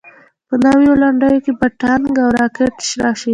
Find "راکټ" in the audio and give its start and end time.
2.37-2.75